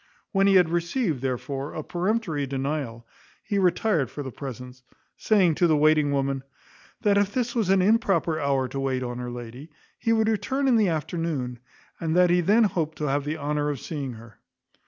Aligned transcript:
When 0.31 0.47
he 0.47 0.55
had 0.55 0.69
received, 0.69 1.21
therefore, 1.21 1.75
a 1.75 1.83
peremptory 1.83 2.47
denial, 2.47 3.05
he 3.43 3.59
retired 3.59 4.09
for 4.09 4.23
the 4.23 4.31
present, 4.31 4.81
saying 5.15 5.53
to 5.53 5.67
the 5.67 5.77
waiting 5.77 6.11
woman, 6.11 6.41
"That 7.03 7.19
if 7.19 7.31
this 7.35 7.53
was 7.53 7.69
an 7.69 7.83
improper 7.83 8.39
hour 8.39 8.67
to 8.69 8.79
wait 8.79 9.03
on 9.03 9.19
her 9.19 9.29
lady, 9.29 9.69
he 9.99 10.11
would 10.11 10.27
return 10.27 10.67
in 10.67 10.77
the 10.77 10.89
afternoon; 10.89 11.59
and 11.99 12.15
that 12.15 12.31
he 12.31 12.41
then 12.41 12.63
hoped 12.63 12.97
to 12.97 13.09
have 13.09 13.25
the 13.25 13.37
honour 13.37 13.69
of 13.69 13.79
seeing 13.79 14.13
her." 14.13 14.39